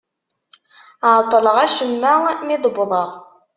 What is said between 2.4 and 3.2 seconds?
mi d-wwḍeɣ...